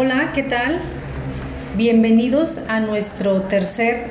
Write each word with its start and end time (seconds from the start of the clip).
Hola, 0.00 0.30
¿qué 0.32 0.44
tal? 0.44 0.78
Bienvenidos 1.76 2.60
a 2.68 2.78
nuestro 2.78 3.40
tercer 3.42 4.04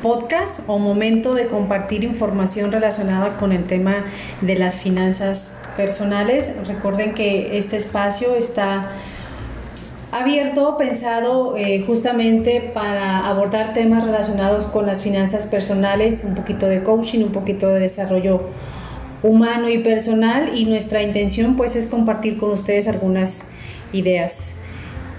podcast 0.00 0.60
o 0.66 0.78
momento 0.78 1.34
de 1.34 1.46
compartir 1.46 2.04
información 2.04 2.72
relacionada 2.72 3.36
con 3.36 3.52
el 3.52 3.64
tema 3.64 4.06
de 4.40 4.56
las 4.56 4.80
finanzas 4.80 5.54
personales. 5.76 6.56
Recuerden 6.66 7.12
que 7.12 7.58
este 7.58 7.76
espacio 7.76 8.34
está 8.34 8.92
abierto, 10.10 10.78
pensado 10.78 11.54
eh, 11.54 11.84
justamente 11.86 12.70
para 12.72 13.28
abordar 13.28 13.74
temas 13.74 14.02
relacionados 14.02 14.64
con 14.64 14.86
las 14.86 15.02
finanzas 15.02 15.44
personales, 15.44 16.24
un 16.24 16.34
poquito 16.34 16.64
de 16.64 16.82
coaching, 16.82 17.24
un 17.24 17.32
poquito 17.32 17.68
de 17.68 17.80
desarrollo 17.80 18.40
humano 19.22 19.68
y 19.68 19.80
personal 19.80 20.56
y 20.56 20.64
nuestra 20.64 21.02
intención 21.02 21.56
pues 21.56 21.76
es 21.76 21.86
compartir 21.86 22.38
con 22.38 22.52
ustedes 22.52 22.88
algunas 22.88 23.42
ideas 23.92 24.56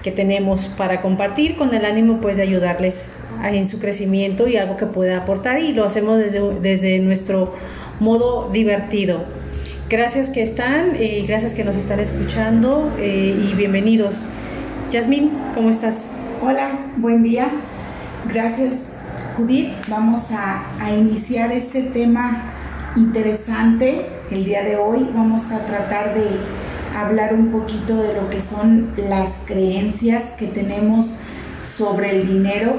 que 0.02 0.10
tenemos 0.10 0.66
para 0.76 1.00
compartir 1.00 1.56
con 1.56 1.74
el 1.74 1.84
ánimo 1.84 2.20
pues 2.20 2.36
de 2.36 2.42
ayudarles 2.42 3.08
en 3.44 3.66
su 3.66 3.78
crecimiento 3.78 4.48
y 4.48 4.56
algo 4.56 4.76
que 4.76 4.86
pueda 4.86 5.18
aportar 5.18 5.60
y 5.60 5.72
lo 5.72 5.84
hacemos 5.84 6.18
desde, 6.18 6.40
desde 6.60 6.98
nuestro 6.98 7.54
modo 8.00 8.50
divertido. 8.50 9.24
Gracias 9.88 10.30
que 10.30 10.42
están, 10.42 10.96
eh, 10.96 11.24
gracias 11.26 11.54
que 11.54 11.64
nos 11.64 11.76
están 11.76 12.00
escuchando 12.00 12.92
eh, 12.98 13.36
y 13.38 13.54
bienvenidos. 13.54 14.24
Yasmín, 14.90 15.32
¿cómo 15.54 15.70
estás? 15.70 16.06
Hola, 16.42 16.70
buen 16.96 17.22
día. 17.22 17.48
Gracias, 18.32 18.94
Judith. 19.36 19.70
Vamos 19.88 20.30
a, 20.30 20.64
a 20.80 20.92
iniciar 20.92 21.52
este 21.52 21.82
tema 21.82 22.54
interesante 22.96 24.06
el 24.30 24.44
día 24.44 24.62
de 24.62 24.76
hoy. 24.76 25.08
Vamos 25.14 25.50
a 25.50 25.64
tratar 25.66 26.14
de 26.14 26.26
hablar 26.94 27.34
un 27.34 27.48
poquito 27.48 27.96
de 27.96 28.14
lo 28.14 28.30
que 28.30 28.40
son 28.40 28.92
las 28.96 29.30
creencias 29.46 30.22
que 30.38 30.46
tenemos 30.46 31.10
sobre 31.76 32.10
el 32.10 32.26
dinero 32.26 32.74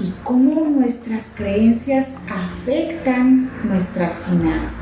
y 0.00 0.12
cómo 0.24 0.64
nuestras 0.66 1.22
creencias 1.34 2.08
afectan 2.28 3.50
nuestras 3.64 4.14
finanzas. 4.24 4.74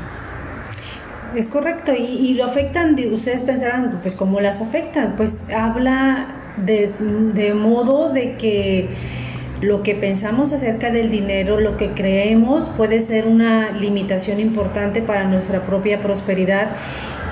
Es 1.35 1.47
correcto, 1.47 1.93
y, 1.93 2.33
lo 2.33 2.45
afectan, 2.45 2.95
ustedes 3.11 3.43
pensarán, 3.43 3.99
pues 4.01 4.15
cómo 4.15 4.39
las 4.41 4.61
afectan, 4.61 5.13
pues 5.15 5.41
habla 5.55 6.27
de, 6.65 6.91
de 7.33 7.53
modo 7.53 8.11
de 8.11 8.35
que 8.37 8.89
lo 9.61 9.83
que 9.83 9.93
pensamos 9.93 10.53
acerca 10.53 10.89
del 10.89 11.11
dinero, 11.11 11.59
lo 11.59 11.77
que 11.77 11.91
creemos 11.91 12.67
puede 12.69 12.99
ser 13.01 13.27
una 13.27 13.71
limitación 13.71 14.39
importante 14.39 15.01
para 15.01 15.25
nuestra 15.25 15.63
propia 15.65 16.01
prosperidad 16.01 16.69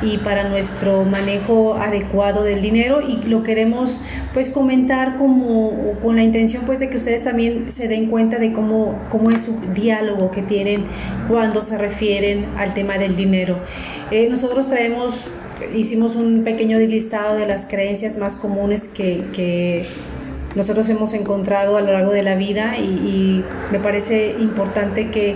y 0.02 0.17
para 0.17 0.48
nuestro 0.48 1.03
manejo 1.03 1.76
adecuado 1.76 2.44
del 2.44 2.62
dinero 2.62 3.02
y 3.02 3.17
lo 3.28 3.44
queremos 3.44 4.00
pues 4.34 4.50
comentar 4.50 5.17
como 5.17 5.94
con 6.02 6.16
la 6.16 6.23
intención 6.23 6.64
pues 6.66 6.80
de 6.80 6.89
que 6.89 6.98
ustedes 6.98 7.23
también 7.23 7.72
se 7.72 7.88
den 7.88 8.08
cuenta 8.08 8.38
de 8.38 8.54
cómo, 8.54 9.00
cómo 9.09 9.31
es 9.31 9.42
su 9.42 9.59
diálogo 9.73 10.31
que 10.31 10.42
tienen 10.42 10.86
cuando 11.28 11.62
se 11.62 11.78
refieren 11.78 12.45
al 12.58 12.73
tema 12.73 12.98
del 12.98 13.16
dinero. 13.16 13.58
Eh, 14.12 14.28
nosotros 14.30 14.67
traemos, 14.67 15.23
hicimos 15.76 16.16
un 16.16 16.44
pequeño 16.44 16.80
listado 16.80 17.36
de 17.36 17.48
las 17.48 17.66
creencias 17.66 18.17
más 18.17 18.36
comunes 18.36 18.88
que, 18.88 19.86
nosotros 20.56 20.89
hemos 20.89 21.14
encontrado 21.14 21.78
a 21.78 21.82
lo 21.82 21.92
largo 21.92 22.11
de 22.11 22.23
la 22.23 22.34
vida 22.34 22.78
y 22.80 23.44
me 23.72 23.78
parece 23.78 24.34
importante 24.39 25.11
que 25.11 25.36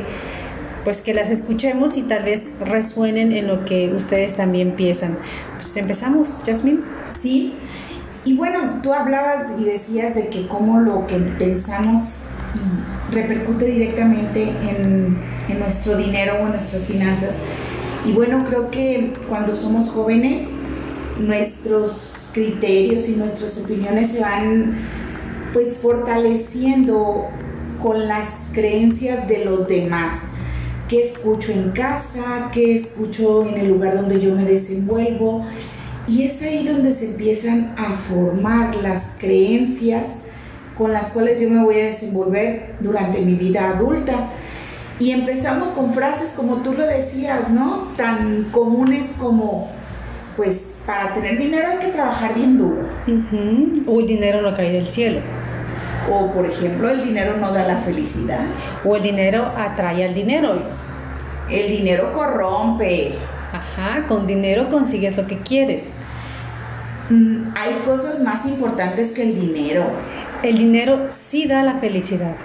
pues 0.84 1.02
que 1.02 1.14
las 1.14 1.30
escuchemos 1.30 1.98
y 1.98 2.04
tal 2.04 2.24
vez 2.24 2.52
resuenen 2.60 3.32
en 3.32 3.48
lo 3.48 3.66
que 3.66 3.94
ustedes 3.94 4.36
también 4.36 4.76
piensan. 4.76 5.18
Pues 5.56 5.76
empezamos, 5.78 6.40
Jasmine. 6.46 6.82
Sí, 7.22 7.56
y 8.26 8.36
bueno, 8.36 8.80
tú 8.82 8.94
hablabas 8.94 9.48
y 9.60 9.64
decías 9.64 10.16
de 10.16 10.28
que 10.30 10.48
cómo 10.48 10.80
lo 10.80 11.08
que 11.08 11.18
pensamos 11.18 12.18
repercute 13.12 13.66
directamente 13.66 14.44
en, 14.44 15.32
nuestro 15.60 15.98
dinero 15.98 16.36
o 16.36 16.46
en 16.46 16.52
nuestras 16.52 16.86
finanzas. 16.86 17.36
Y 18.06 18.14
bueno, 18.14 18.46
creo 18.48 18.72
que 18.72 19.14
cuando 19.28 19.54
somos 19.54 19.90
jóvenes, 19.90 20.44
nuestros 21.20 22.30
criterios 22.32 23.10
y 23.10 23.18
nuestras 23.18 23.58
opiniones 23.58 24.12
se 24.12 24.22
van 24.22 24.78
pues 25.52 25.78
fortaleciendo 25.78 27.28
con 27.82 28.08
las 28.08 28.28
creencias 28.54 29.28
de 29.28 29.44
los 29.44 29.68
demás 29.68 30.16
qué 30.92 31.04
escucho 31.04 31.54
en 31.54 31.72
casa, 31.72 32.50
qué 32.52 32.76
escucho 32.76 33.48
en 33.48 33.58
el 33.58 33.70
lugar 33.70 33.96
donde 33.96 34.20
yo 34.20 34.36
me 34.36 34.44
desenvuelvo. 34.44 35.46
Y 36.06 36.24
es 36.24 36.42
ahí 36.42 36.68
donde 36.68 36.92
se 36.92 37.06
empiezan 37.06 37.74
a 37.78 37.92
formar 37.94 38.76
las 38.76 39.04
creencias 39.18 40.08
con 40.78 40.92
las 40.92 41.12
cuales 41.12 41.40
yo 41.40 41.50
me 41.50 41.64
voy 41.64 41.80
a 41.80 41.86
desenvolver 41.86 42.76
durante 42.82 43.22
mi 43.22 43.36
vida 43.36 43.70
adulta. 43.70 44.32
Y 45.00 45.12
empezamos 45.12 45.70
con 45.70 45.94
frases 45.94 46.34
como 46.36 46.58
tú 46.58 46.74
lo 46.74 46.86
decías, 46.86 47.50
¿no? 47.50 47.94
Tan 47.96 48.50
comunes 48.52 49.04
como, 49.18 49.70
pues, 50.36 50.66
para 50.86 51.14
tener 51.14 51.38
dinero 51.38 51.70
hay 51.70 51.78
que 51.78 51.94
trabajar 51.94 52.36
bien 52.36 52.58
duro. 52.58 52.82
El 53.08 54.08
dinero 54.08 54.42
no 54.42 54.54
cae 54.54 54.74
del 54.74 54.88
cielo. 54.88 55.22
O, 56.10 56.32
por 56.32 56.46
ejemplo, 56.46 56.90
el 56.90 57.04
dinero 57.04 57.38
no 57.38 57.52
da 57.52 57.66
la 57.66 57.78
felicidad. 57.78 58.42
O 58.84 58.96
el 58.96 59.04
dinero 59.04 59.52
atrae 59.56 60.06
al 60.06 60.14
dinero. 60.14 60.64
El 61.50 61.70
dinero 61.70 62.12
corrompe. 62.14 63.14
Ajá, 63.54 64.08
con 64.08 64.26
dinero 64.26 64.70
consigues 64.70 65.16
lo 65.18 65.28
que 65.28 65.40
quieres. 65.40 65.94
Mm, 67.10 67.50
hay 67.56 67.74
cosas 67.86 68.22
más 68.22 68.46
importantes 68.46 69.12
que 69.12 69.24
el 69.24 69.40
dinero. 69.40 69.84
El 70.44 70.58
dinero 70.58 71.08
sí 71.10 71.46
da 71.46 71.62
la 71.62 71.76
felicidad. 71.76 72.36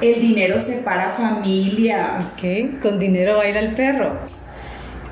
El 0.00 0.20
dinero 0.20 0.58
separa 0.60 1.10
familias. 1.10 2.24
Ok, 2.32 2.80
con 2.82 2.98
dinero 2.98 3.36
baila 3.36 3.60
el 3.60 3.74
perro. 3.74 4.18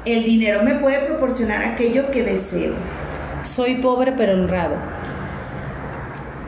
El 0.04 0.24
dinero 0.24 0.62
me 0.62 0.74
puede 0.74 1.00
proporcionar 1.06 1.62
aquello 1.62 2.10
que 2.10 2.22
deseo. 2.22 2.74
Soy 3.42 3.76
pobre 3.76 4.12
pero 4.12 4.32
honrado 4.34 4.93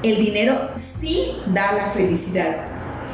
el 0.03 0.17
dinero 0.19 0.71
sí 1.01 1.33
da 1.47 1.73
la 1.73 1.91
felicidad. 1.91 2.57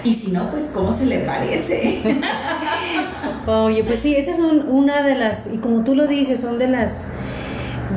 Y 0.04 0.14
si 0.14 0.32
no, 0.32 0.50
pues 0.50 0.64
¿cómo 0.74 0.92
se 0.92 1.06
le 1.06 1.20
parece? 1.20 2.00
Oye, 3.46 3.84
pues 3.84 4.00
sí, 4.00 4.16
esas 4.16 4.36
son 4.36 4.68
una 4.68 5.02
de 5.02 5.14
las, 5.14 5.48
y 5.52 5.58
como 5.58 5.84
tú 5.84 5.94
lo 5.94 6.06
dices, 6.06 6.40
son 6.40 6.58
de 6.58 6.66
las 6.66 7.06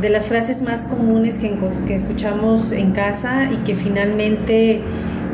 de 0.01 0.09
las 0.09 0.25
frases 0.25 0.61
más 0.61 0.85
comunes 0.85 1.37
que, 1.37 1.57
que 1.87 1.95
escuchamos 1.95 2.71
en 2.71 2.91
casa 2.91 3.49
y 3.51 3.57
que 3.63 3.75
finalmente, 3.75 4.81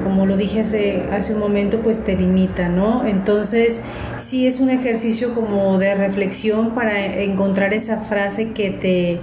como 0.03 0.25
lo 0.25 0.37
dije 0.37 0.61
hace, 0.61 1.03
hace 1.11 1.33
un 1.33 1.39
momento, 1.39 1.79
pues 1.79 2.03
te 2.03 2.15
limita, 2.15 2.69
¿no? 2.69 3.05
Entonces, 3.05 3.81
sí 4.17 4.47
es 4.47 4.59
un 4.59 4.69
ejercicio 4.69 5.33
como 5.33 5.77
de 5.77 5.95
reflexión 5.95 6.71
para 6.71 7.05
encontrar 7.21 7.73
esa 7.73 8.01
frase 8.01 8.51
que 8.51 8.69
te 8.69 9.19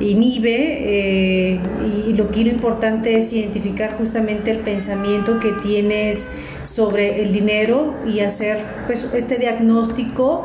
inhibe 0.00 1.54
eh, 1.54 1.60
y 2.06 2.12
lo 2.12 2.30
que 2.30 2.44
lo 2.44 2.50
importante 2.50 3.16
es 3.16 3.32
identificar 3.32 3.96
justamente 3.96 4.50
el 4.50 4.58
pensamiento 4.58 5.40
que 5.40 5.52
tienes 5.62 6.28
sobre 6.64 7.22
el 7.22 7.32
dinero 7.32 7.94
y 8.06 8.20
hacer 8.20 8.58
pues 8.86 9.08
este 9.14 9.38
diagnóstico 9.38 10.44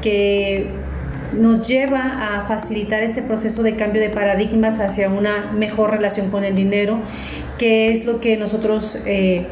que 0.00 0.68
nos 1.38 1.66
lleva 1.66 2.38
a 2.38 2.46
facilitar 2.46 3.02
este 3.02 3.22
proceso 3.22 3.62
de 3.62 3.74
cambio 3.74 4.00
de 4.00 4.10
paradigmas 4.10 4.78
hacia 4.78 5.08
una 5.08 5.50
mejor 5.52 5.90
relación 5.90 6.30
con 6.30 6.44
el 6.44 6.54
dinero, 6.54 6.98
que 7.58 7.90
es 7.90 8.04
lo 8.04 8.20
que 8.20 8.36
nosotros 8.36 9.02
eh, 9.06 9.46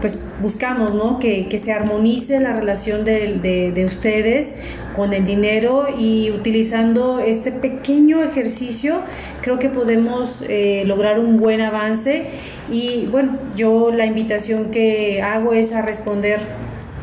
pues 0.00 0.18
buscamos, 0.40 0.94
¿no? 0.94 1.18
Que, 1.18 1.48
se 1.58 1.72
armonice 1.72 2.38
la 2.40 2.52
relación 2.52 3.04
de, 3.04 3.72
de, 3.74 3.84
ustedes 3.84 4.54
con 4.94 5.12
el 5.12 5.24
dinero 5.24 5.86
y 5.96 6.30
utilizando 6.30 7.18
este 7.20 7.52
pequeño 7.52 8.22
ejercicio 8.22 9.00
creo 9.42 9.58
que 9.58 9.68
podemos 9.68 10.42
eh, 10.48 10.84
lograr 10.86 11.18
un 11.18 11.38
buen 11.38 11.60
avance 11.60 12.26
y 12.70 13.06
bueno, 13.10 13.38
yo 13.54 13.90
la 13.90 14.06
invitación 14.06 14.70
que 14.70 15.20
hago 15.22 15.52
es 15.52 15.72
a 15.72 15.82
responder 15.82 16.40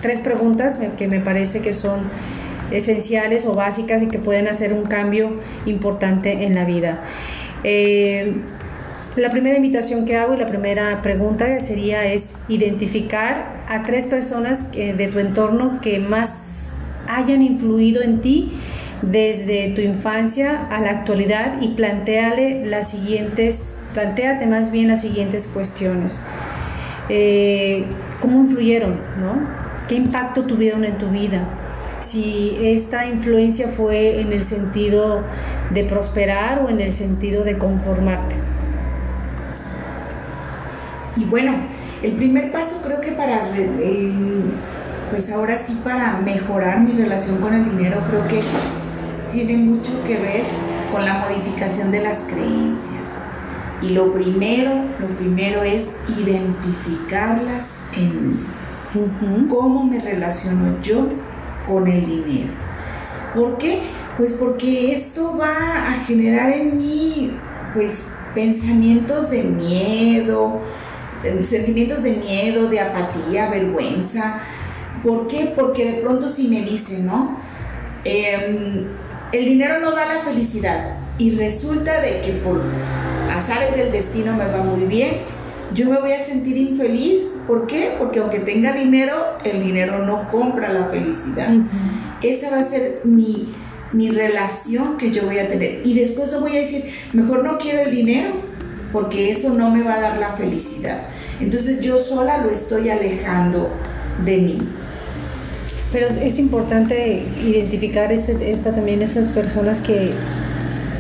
tres 0.02 0.20
preguntas 0.20 0.80
que 0.98 1.08
me 1.08 1.20
parece 1.20 1.62
que 1.62 1.74
son 1.74 2.00
esenciales 2.72 3.46
o 3.46 3.54
básicas 3.54 4.02
y 4.02 4.08
que 4.08 4.20
pueden 4.20 4.48
hacer 4.48 4.74
un 4.74 4.84
cambio 4.84 5.40
importante 5.66 6.46
en 6.46 6.56
la 6.56 6.66
vida. 6.66 7.02
Eh, 7.64 8.34
la 9.18 9.30
primera 9.30 9.58
invitación 9.58 10.06
que 10.06 10.16
hago 10.16 10.34
y 10.34 10.38
la 10.38 10.48
primera 10.48 11.02
pregunta 11.02 11.60
sería 11.60 12.06
es 12.06 12.34
identificar 12.48 13.66
a 13.68 13.84
tres 13.84 14.06
personas 14.06 14.72
de 14.72 15.10
tu 15.12 15.20
entorno 15.20 15.80
que 15.82 16.00
más 16.00 16.51
hayan 17.08 17.42
influido 17.42 18.02
en 18.02 18.22
ti 18.22 18.52
desde 19.02 19.70
tu 19.70 19.82
infancia 19.82 20.68
a 20.70 20.80
la 20.82 20.92
actualidad 20.92 21.62
y 21.62 21.70
planteale 21.70 22.66
las 22.66 22.92
siguientes, 22.92 23.76
planteate 23.94 24.46
más 24.46 24.72
bien 24.72 24.88
las 24.88 25.02
siguientes 25.02 25.48
cuestiones. 25.48 26.22
Eh, 27.10 27.86
¿Cómo 28.20 28.42
influyeron? 28.42 29.00
¿no? 29.20 29.48
¿Qué 29.88 29.96
impacto 29.96 30.44
tuvieron 30.44 30.86
en 30.86 30.98
tu 30.98 31.10
vida? 31.10 31.48
Si 32.02 32.58
esta 32.62 33.06
influencia 33.06 33.68
fue 33.70 34.22
en 34.22 34.34
el 34.34 34.44
sentido 34.44 35.24
de 35.72 35.84
prosperar 35.84 36.64
o 36.64 36.70
en 36.70 36.80
el 36.82 36.94
sentido 36.94 37.44
de 37.44 37.58
conformarte. 37.58 38.36
Y 41.16 41.26
bueno, 41.26 41.54
el 42.02 42.14
primer 42.14 42.52
paso 42.52 42.82
creo 42.84 43.02
que 43.02 43.12
para, 43.12 43.50
eh, 43.58 44.12
pues 45.12 45.30
ahora 45.30 45.62
sí, 45.66 45.78
para 45.84 46.18
mejorar 46.24 46.80
mi 46.80 46.94
relación 46.94 47.38
con 47.42 47.54
el 47.54 47.66
dinero, 47.66 48.02
creo 48.10 48.28
que 48.28 48.40
tiene 49.30 49.58
mucho 49.58 49.92
que 50.08 50.18
ver 50.18 50.44
con 50.92 51.06
la 51.06 51.20
modificación 51.20 51.92
de 51.92 52.02
las 52.02 52.20
creencias. 52.20 52.88
Y 53.82 53.90
lo 53.90 54.14
primero, 54.14 54.72
lo 55.00 55.08
primero 55.18 55.64
es 55.64 55.84
identificarlas 56.18 57.72
en 57.96 58.32
mí. 58.32 58.40
¿Cómo 59.50 59.84
me 59.84 60.00
relaciono 60.00 60.80
yo 60.82 61.08
con 61.68 61.88
el 61.88 62.06
dinero? 62.06 62.54
¿Por 63.36 63.58
qué? 63.58 63.82
Pues 64.18 64.34
porque 64.34 64.96
esto 64.96 65.38
va 65.38 65.90
a 65.90 66.04
generar 66.06 66.52
en 66.52 66.78
mí, 66.78 67.32
pues, 67.74 67.92
pensamientos 68.34 69.30
de 69.30 69.44
miedo, 69.44 70.60
sentimientos 71.44 72.04
de 72.04 72.12
miedo, 72.14 72.70
de 72.70 72.80
apatía, 72.80 73.50
vergüenza. 73.50 74.42
¿Por 75.04 75.28
qué? 75.28 75.54
Porque 75.56 75.92
de 75.92 76.02
pronto 76.02 76.28
si 76.28 76.48
me 76.48 76.62
dicen, 76.62 77.06
¿no? 77.06 77.38
Em, 78.04 78.86
el 79.32 79.46
dinero 79.46 79.80
no 79.80 79.92
da 79.92 80.06
la 80.06 80.22
felicidad 80.22 80.98
y 81.18 81.32
resulta 81.32 82.02
de 82.02 82.22
que 82.22 82.34
por 82.44 82.62
azares 83.32 83.76
del 83.76 83.92
destino 83.92 84.36
me 84.36 84.46
va 84.46 84.64
muy 84.64 84.86
bien, 84.86 85.18
yo 85.74 85.90
me 85.90 86.00
voy 86.00 86.12
a 86.12 86.22
sentir 86.22 86.58
infeliz. 86.58 87.22
¿Por 87.48 87.68
qué? 87.68 87.96
Porque 87.98 88.20
aunque 88.20 88.40
tenga 88.40 88.74
dinero, 88.74 89.38
el 89.44 89.64
dinero 89.64 90.06
no 90.06 90.28
compra 90.28 90.72
la 90.72 90.86
felicidad. 90.86 91.50
Esa 92.22 92.52
va 92.52 92.60
a 92.60 92.64
ser 92.64 93.02
mi, 93.04 93.52
mi 93.94 94.10
relación 94.10 94.98
que 94.98 95.12
yo 95.12 95.24
voy 95.24 95.40
a 95.40 95.48
tener. 95.48 95.82
Y 95.86 95.94
después 95.94 96.32
yo 96.32 96.42
voy 96.42 96.58
a 96.58 96.62
decir, 96.62 96.86
mejor 97.14 97.44
no 97.44 97.58
quiero 97.58 97.82
el 97.82 97.92
dinero, 97.92 98.30
porque 98.92 99.32
eso 99.32 99.50
no 99.50 99.72
me 99.72 99.84
va 99.84 99.96
a 99.96 100.02
dar 100.02 100.18
la 100.18 100.34
felicidad. 100.34 101.04
Entonces 101.40 101.82
yo 101.82 101.98
sola 101.98 102.40
lo 102.40 102.52
estoy 102.52 102.90
alejando 102.90 103.70
de 104.26 104.38
mí. 104.38 104.62
Pero 105.92 106.08
es 106.08 106.40
importante 106.40 107.24
identificar 107.46 108.12
este, 108.12 108.52
esta, 108.52 108.72
también 108.72 109.02
esas 109.02 109.28
personas 109.28 109.80
que, 109.80 110.12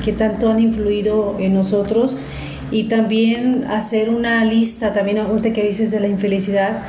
que 0.03 0.11
tanto 0.11 0.49
han 0.49 0.59
influido 0.59 1.37
en 1.39 1.53
nosotros 1.53 2.17
y 2.71 2.85
también 2.85 3.65
hacer 3.65 4.09
una 4.09 4.43
lista, 4.45 4.93
también 4.93 5.19
ahorita 5.19 5.53
que 5.53 5.63
dices 5.63 5.91
de 5.91 5.99
la 5.99 6.07
infelicidad, 6.07 6.83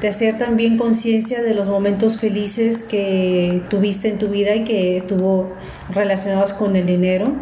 de 0.00 0.08
hacer 0.08 0.36
también 0.36 0.76
conciencia 0.76 1.42
de 1.42 1.54
los 1.54 1.66
momentos 1.66 2.18
felices 2.18 2.82
que 2.82 3.62
tuviste 3.70 4.08
en 4.08 4.18
tu 4.18 4.28
vida 4.28 4.54
y 4.54 4.64
que 4.64 4.96
estuvo 4.96 5.52
relacionados 5.90 6.52
con 6.52 6.76
el 6.76 6.86
dinero 6.86 7.32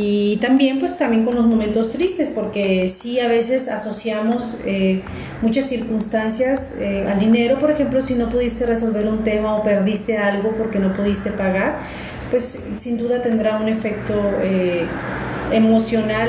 y 0.00 0.36
también 0.36 0.78
pues 0.78 0.96
también 0.96 1.24
con 1.24 1.34
los 1.34 1.44
momentos 1.44 1.90
tristes 1.90 2.30
porque 2.32 2.88
sí 2.88 3.18
a 3.18 3.26
veces 3.26 3.66
asociamos 3.66 4.56
eh, 4.64 5.02
muchas 5.42 5.64
circunstancias 5.64 6.76
eh, 6.78 7.04
al 7.08 7.18
dinero 7.18 7.58
por 7.58 7.72
ejemplo 7.72 8.00
si 8.00 8.14
no 8.14 8.28
pudiste 8.28 8.64
resolver 8.64 9.08
un 9.08 9.24
tema 9.24 9.56
o 9.56 9.64
perdiste 9.64 10.16
algo 10.16 10.52
porque 10.52 10.78
no 10.78 10.92
pudiste 10.92 11.32
pagar 11.32 11.80
pues 12.30 12.64
sin 12.78 12.96
duda 12.96 13.22
tendrá 13.22 13.56
un 13.56 13.68
efecto 13.68 14.14
eh, 14.40 14.84
emocional 15.50 16.28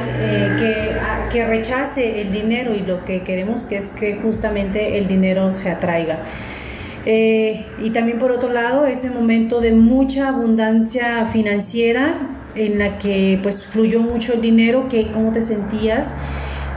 que, 0.57 0.95
que 1.29 1.45
rechace 1.45 2.21
el 2.21 2.31
dinero. 2.31 2.73
Y 2.73 2.79
lo 2.79 3.03
que 3.03 3.21
queremos 3.23 3.65
que 3.65 3.75
es 3.75 3.89
que 3.89 4.15
justamente 4.15 4.97
el 4.97 5.09
dinero 5.09 5.53
se 5.53 5.69
atraiga. 5.69 6.19
Y 7.05 7.89
también 7.89 8.17
por 8.17 8.31
otro 8.31 8.47
lado 8.47 8.85
ese 8.85 9.09
momento 9.09 9.59
de 9.59 9.73
mucha 9.73 10.29
abundancia 10.29 11.25
financiera 11.25 12.38
en 12.59 12.77
la 12.77 12.97
que 12.97 13.39
pues 13.41 13.63
fluyó 13.63 14.01
mucho 14.01 14.33
el 14.33 14.41
dinero, 14.41 14.87
que, 14.89 15.11
cómo 15.11 15.31
te 15.31 15.41
sentías. 15.41 16.13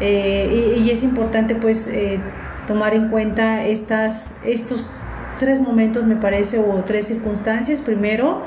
Eh, 0.01 0.79
y, 0.79 0.91
es 0.91 1.03
importante 1.03 1.55
pues 1.55 1.87
eh, 1.89 2.19
tomar 2.67 2.95
en 2.95 3.09
cuenta 3.09 3.65
estas, 3.65 4.33
estos 4.45 4.87
tres 5.39 5.61
momentos 5.61 6.05
me 6.05 6.17
parece 6.17 6.59
o 6.59 6.85
tres 6.87 7.09
circunstancias. 7.09 7.81
Primero, 7.81 8.43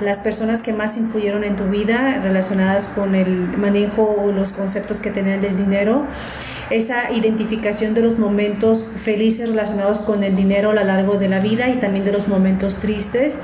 las 0.00 0.18
personas 0.18 0.62
que 0.62 0.72
más 0.72 0.96
influyeron 0.96 1.44
en 1.44 1.56
tu 1.56 1.64
vida 1.64 2.20
relacionadas 2.22 2.88
con 2.88 3.14
el 3.14 3.30
manejo 3.56 4.02
o 4.02 4.32
los 4.32 4.52
conceptos 4.52 4.98
que 4.98 5.10
tenían 5.10 5.40
del 5.40 5.56
dinero. 5.56 6.06
Esa 6.70 7.12
identificación 7.12 7.94
de 7.94 8.02
los 8.02 8.18
momentos 8.18 8.84
felices 8.96 9.48
relacionados 9.48 10.00
con 10.00 10.24
el 10.24 10.34
dinero 10.34 10.70
a 10.70 10.74
lo 10.74 10.84
largo 10.84 11.18
de 11.18 11.28
la 11.28 11.38
vida 11.38 11.68
y 11.68 11.78
también 11.78 12.04
de 12.04 12.12
los 12.12 12.26
momentos 12.26 12.76
tristes 12.76 13.36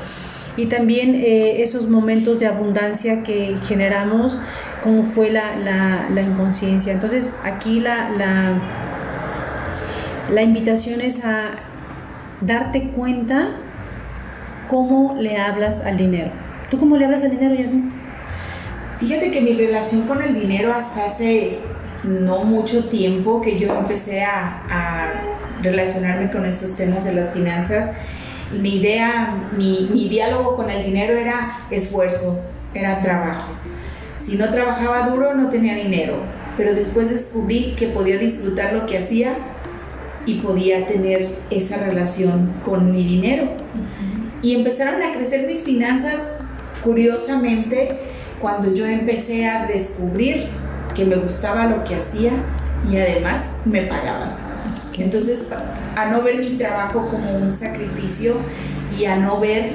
y 0.56 0.66
también 0.66 1.14
eh, 1.14 1.62
esos 1.62 1.88
momentos 1.88 2.38
de 2.38 2.46
abundancia 2.46 3.22
que 3.22 3.56
generamos, 3.64 4.38
como 4.82 5.02
fue 5.02 5.30
la, 5.30 5.56
la, 6.08 6.22
inconsciencia. 6.22 6.92
Entonces 6.92 7.30
aquí 7.44 7.80
la, 7.80 8.10
la, 8.10 8.60
la 10.32 10.42
invitación 10.42 11.00
es 11.00 11.24
a 11.24 11.50
darte 12.40 12.88
cuenta 12.90 13.50
cómo 14.68 15.16
le 15.18 15.36
hablas 15.36 15.84
al 15.84 15.96
dinero. 15.96 16.30
¿Tú 16.70 16.78
cómo 16.78 16.96
le 16.96 17.04
hablas 17.04 17.22
al 17.22 17.30
dinero, 17.30 17.54
Yasmin? 17.54 17.92
Fíjate 18.98 19.30
que 19.30 19.40
mi 19.40 19.52
relación 19.52 20.02
con 20.02 20.22
el 20.22 20.34
dinero 20.34 20.72
hasta 20.72 21.04
hace 21.04 21.58
no 22.02 22.44
mucho 22.44 22.88
tiempo 22.88 23.40
que 23.40 23.58
yo 23.58 23.74
empecé 23.76 24.24
a, 24.24 24.62
a 24.70 25.12
relacionarme 25.62 26.30
con 26.30 26.46
estos 26.46 26.76
temas 26.76 27.04
de 27.04 27.12
las 27.12 27.32
finanzas, 27.32 27.90
mi 28.52 28.76
idea, 28.76 29.50
mi, 29.56 30.08
diálogo 30.08 30.56
con 30.56 30.70
el 30.70 30.84
dinero 30.84 31.14
era 31.14 31.66
esfuerzo, 31.70 32.40
era 32.74 33.00
trabajo. 33.02 33.52
Si 34.22 34.36
no 34.36 34.50
trabajaba 34.50 35.08
duro 35.08 35.34
no 35.34 35.48
tenía 35.48 35.74
dinero, 35.74 36.16
pero 36.56 36.74
después 36.74 37.10
descubrí 37.10 37.74
que 37.76 37.88
podía 37.88 38.18
disfrutar 38.18 38.72
lo 38.72 38.86
que 38.86 38.98
hacía 38.98 39.34
y 40.26 40.40
podía 40.40 40.86
tener 40.86 41.38
esa 41.50 41.76
relación 41.76 42.54
con 42.64 42.92
mi 42.92 43.04
dinero. 43.04 43.48
Y 44.42 44.54
empezaron 44.54 45.02
a 45.02 45.12
crecer 45.14 45.46
mis 45.46 45.62
finanzas 45.62 46.20
curiosamente 46.82 47.98
cuando 48.40 48.72
yo 48.74 48.86
empecé 48.86 49.46
a 49.46 49.66
descubrir 49.66 50.46
que 50.94 51.04
me 51.04 51.16
gustaba 51.16 51.66
lo 51.66 51.84
que 51.84 51.96
hacía 51.96 52.32
y 52.90 52.96
además 52.96 53.42
me 53.64 53.82
pagaban. 53.82 54.45
Entonces, 54.98 55.44
a 55.96 56.06
no 56.06 56.22
ver 56.22 56.38
mi 56.38 56.56
trabajo 56.56 57.08
como 57.08 57.36
un 57.36 57.52
sacrificio 57.52 58.36
y 58.98 59.04
a 59.04 59.16
no 59.16 59.40
ver 59.40 59.72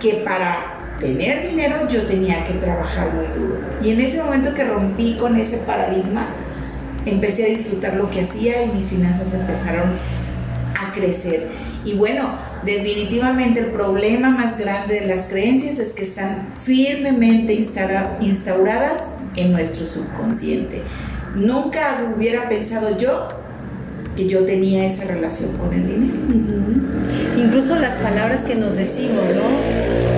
que 0.00 0.22
para 0.24 0.76
tener 1.00 1.48
dinero 1.48 1.88
yo 1.88 2.02
tenía 2.02 2.44
que 2.44 2.54
trabajar 2.54 3.12
muy 3.14 3.26
duro. 3.26 3.58
Y 3.82 3.90
en 3.90 4.00
ese 4.00 4.22
momento 4.22 4.54
que 4.54 4.64
rompí 4.64 5.16
con 5.16 5.36
ese 5.36 5.58
paradigma, 5.58 6.26
empecé 7.04 7.44
a 7.44 7.48
disfrutar 7.48 7.94
lo 7.94 8.10
que 8.10 8.22
hacía 8.22 8.64
y 8.64 8.68
mis 8.70 8.88
finanzas 8.88 9.32
empezaron 9.32 9.90
a 10.78 10.92
crecer. 10.92 11.48
Y 11.84 11.94
bueno, 11.94 12.36
definitivamente 12.64 13.60
el 13.60 13.66
problema 13.66 14.30
más 14.30 14.58
grande 14.58 15.00
de 15.00 15.06
las 15.06 15.26
creencias 15.26 15.78
es 15.78 15.92
que 15.92 16.02
están 16.02 16.48
firmemente 16.62 17.52
instauradas 17.54 19.04
en 19.36 19.52
nuestro 19.52 19.86
subconsciente. 19.86 20.82
Nunca 21.36 21.98
hubiera 22.16 22.48
pensado 22.48 22.96
yo 22.96 23.28
que 24.16 24.26
yo 24.28 24.44
tenía 24.44 24.86
esa 24.86 25.04
relación 25.04 25.56
con 25.58 25.72
el 25.72 25.86
dinero. 25.86 26.14
Incluso 27.36 27.76
las 27.76 27.94
palabras 27.94 28.42
que 28.42 28.54
nos 28.54 28.76
decimos, 28.76 29.24
¿no? 29.34 29.42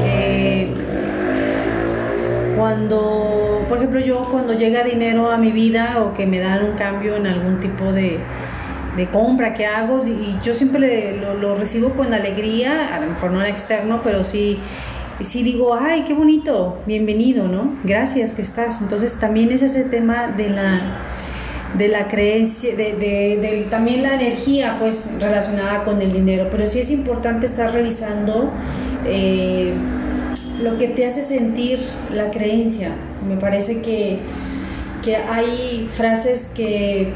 Eh, 0.07 0.69
cuando, 2.57 3.65
por 3.69 3.79
ejemplo, 3.79 4.01
yo 4.01 4.23
cuando 4.31 4.55
llega 4.55 4.85
dinero 4.85 5.31
a 5.31 5.37
mi 5.37 5.53
vida 5.53 6.03
o 6.03 6.15
que 6.15 6.27
me 6.27 6.39
dan 6.39 6.65
un 6.65 6.77
cambio 6.77 7.17
en 7.17 7.27
algún 7.27 7.61
tipo 7.61 7.93
de, 7.93 8.19
compra 9.13 9.55
que 9.55 9.65
hago, 9.65 10.05
y 10.07 10.37
yo 10.43 10.55
siempre 10.55 11.21
lo, 11.21 11.55
recibo 11.55 11.91
con 11.91 12.13
alegría, 12.13 12.95
a 12.95 13.01
lo 13.01 13.07
mejor 13.09 13.31
no 13.31 13.41
en 13.41 13.47
externo, 13.47 14.01
pero 14.03 14.25
sí 14.25 14.59
sí 15.21 15.43
digo, 15.43 15.75
ay, 15.75 16.05
qué 16.07 16.15
bonito, 16.15 16.79
bienvenido, 16.87 17.49
¿no? 17.49 17.75
Gracias 17.83 18.35
que 18.35 18.43
estás. 18.43 18.81
Entonces 18.81 19.15
también 19.19 19.51
es 19.51 19.63
ese 19.63 19.85
tema 19.85 20.29
de 20.29 20.51
la 20.51 20.81
de 21.77 21.89
la 21.89 22.09
creencia, 22.09 22.75
de, 22.75 23.67
también 23.71 24.03
la 24.03 24.15
energía 24.15 24.77
pues 24.79 25.09
relacionada 25.21 25.85
con 25.85 26.01
el 26.01 26.13
dinero, 26.13 26.49
pero 26.51 26.67
sí 26.67 26.81
es 26.81 26.91
importante 26.91 27.47
estar 27.47 27.73
revisando 27.73 28.51
eh, 29.05 29.75
lo 30.63 30.79
que 30.79 30.89
te 30.89 31.07
hace 31.07 31.23
sentir 31.23 31.81
la 32.13 32.31
creencia. 32.31 32.91
Me 33.29 33.37
parece 33.37 33.83
que, 33.83 34.19
que 35.05 35.17
hay 35.17 35.89
frases 35.95 36.49
que, 36.55 37.13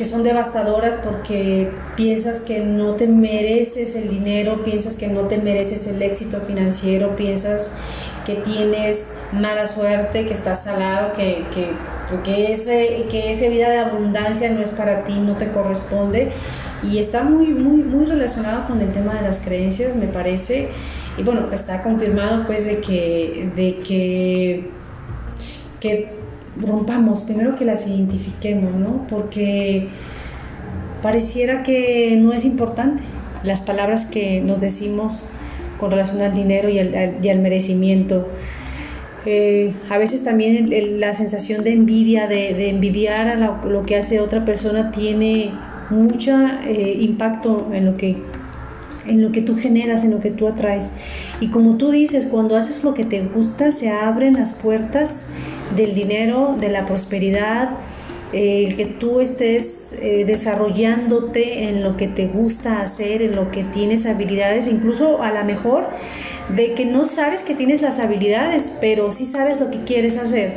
que 0.00 0.04
son 0.06 0.22
devastadoras 0.22 0.96
porque 0.96 1.68
piensas 1.94 2.40
que 2.40 2.60
no 2.60 2.94
te 2.94 3.06
mereces 3.06 3.96
el 3.96 4.08
dinero, 4.08 4.64
piensas 4.64 4.94
que 4.94 5.08
no 5.08 5.22
te 5.22 5.36
mereces 5.36 5.86
el 5.86 6.00
éxito 6.00 6.40
financiero, 6.40 7.16
piensas 7.16 7.70
que 8.24 8.36
tienes 8.36 9.08
mala 9.32 9.66
suerte, 9.66 10.24
que 10.24 10.32
estás 10.32 10.64
salado, 10.64 11.12
que, 11.12 11.44
que, 12.22 12.52
ese, 12.52 13.06
que 13.10 13.30
esa 13.30 13.48
vida 13.48 13.70
de 13.70 13.78
abundancia 13.78 14.50
no 14.50 14.60
es 14.60 14.70
para 14.70 15.04
ti, 15.04 15.14
no 15.14 15.36
te 15.36 15.48
corresponde. 15.48 16.32
Y 16.82 16.98
está 16.98 17.22
muy, 17.22 17.48
muy, 17.48 17.82
muy 17.82 18.06
relacionado 18.06 18.66
con 18.66 18.80
el 18.80 18.88
tema 18.90 19.14
de 19.14 19.22
las 19.22 19.38
creencias, 19.38 19.94
me 19.96 20.06
parece. 20.06 20.68
Y 21.18 21.22
bueno, 21.22 21.48
está 21.52 21.82
confirmado 21.82 22.46
pues 22.46 22.64
de 22.64 22.78
que, 22.78 23.50
de 23.54 23.76
que, 23.78 24.70
que 25.80 26.08
rompamos, 26.60 27.22
primero 27.22 27.54
que 27.56 27.64
las 27.64 27.86
identifiquemos, 27.86 28.74
¿no? 28.74 29.06
Porque 29.08 29.88
pareciera 31.02 31.62
que 31.62 32.16
no 32.18 32.32
es 32.32 32.44
importante 32.44 33.02
las 33.42 33.62
palabras 33.62 34.06
que 34.06 34.40
nos 34.40 34.60
decimos 34.60 35.22
con 35.78 35.90
relación 35.90 36.20
al 36.20 36.34
dinero 36.34 36.68
y 36.68 36.78
al, 36.78 37.38
merecimiento. 37.40 38.28
Eh, 39.26 39.74
a 39.90 39.98
veces 39.98 40.24
también 40.24 40.68
la 41.00 41.14
sensación 41.14 41.62
de 41.62 41.72
envidia, 41.72 42.26
de, 42.26 42.70
envidiar 42.70 43.28
a 43.28 43.36
lo, 43.36 43.82
que 43.84 43.96
hace 43.96 44.20
otra 44.20 44.44
persona 44.44 44.90
tiene 44.92 45.52
mucho 45.90 46.36
eh, 46.64 46.96
impacto 47.00 47.70
en 47.72 47.84
lo 47.84 47.96
que 47.96 48.16
en 49.06 49.22
lo 49.22 49.32
que 49.32 49.40
tú 49.40 49.56
generas, 49.56 50.04
en 50.04 50.10
lo 50.10 50.20
que 50.20 50.30
tú 50.30 50.46
atraes. 50.46 50.88
Y 51.40 51.48
como 51.48 51.76
tú 51.76 51.90
dices, 51.90 52.26
cuando 52.26 52.56
haces 52.56 52.84
lo 52.84 52.94
que 52.94 53.04
te 53.04 53.22
gusta, 53.22 53.72
se 53.72 53.90
abren 53.90 54.34
las 54.34 54.52
puertas 54.52 55.24
del 55.74 55.94
dinero, 55.94 56.56
de 56.60 56.68
la 56.68 56.86
prosperidad, 56.86 57.70
el 58.32 58.76
que 58.76 58.86
tú 58.86 59.20
estés 59.20 59.92
eh, 60.00 60.24
desarrollándote 60.24 61.64
en 61.64 61.82
lo 61.82 61.96
que 61.96 62.06
te 62.06 62.26
gusta 62.26 62.80
hacer, 62.80 63.22
en 63.22 63.34
lo 63.34 63.50
que 63.50 63.64
tienes 63.64 64.06
habilidades, 64.06 64.68
incluso 64.68 65.22
a 65.22 65.32
lo 65.32 65.44
mejor 65.44 65.88
de 66.54 66.74
que 66.74 66.84
no 66.84 67.04
sabes 67.04 67.42
que 67.42 67.54
tienes 67.54 67.82
las 67.82 67.98
habilidades, 67.98 68.72
pero 68.80 69.12
sí 69.12 69.24
sabes 69.24 69.60
lo 69.60 69.70
que 69.70 69.84
quieres 69.84 70.16
hacer. 70.18 70.54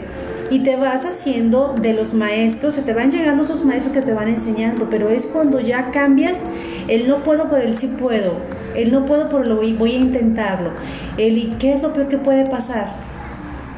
Y 0.52 0.60
te 0.60 0.76
vas 0.76 1.04
haciendo 1.06 1.74
de 1.82 1.94
los 1.94 2.14
maestros, 2.14 2.76
se 2.76 2.82
te 2.82 2.94
van 2.94 3.10
llegando 3.10 3.44
esos 3.44 3.66
maestros 3.66 3.94
que 3.94 4.02
te 4.02 4.14
van 4.14 4.28
enseñando, 4.28 4.88
pero 4.90 5.10
es 5.10 5.26
cuando 5.26 5.60
ya 5.60 5.90
cambias 5.90 6.40
el 6.88 7.08
no 7.08 7.24
puedo 7.24 7.50
por 7.50 7.60
el 7.60 7.76
sí 7.76 7.96
puedo, 8.00 8.34
el 8.76 8.92
no 8.92 9.06
puedo 9.06 9.30
por 9.30 9.48
lo 9.48 9.56
voy, 9.56 9.74
voy 9.74 9.94
a 9.94 10.00
intentarlo, 10.00 10.72
el 11.18 11.38
y 11.38 11.56
qué 11.60 11.74
es 11.74 11.82
lo 11.82 11.94
peor 11.94 12.08
que 12.08 12.18
puede 12.18 12.46
pasar 12.46 13.13